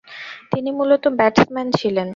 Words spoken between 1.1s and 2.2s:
Batsman ছিলেন।